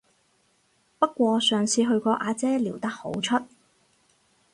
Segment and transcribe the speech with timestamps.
[0.97, 3.35] 不過上次去個阿姐撩得好出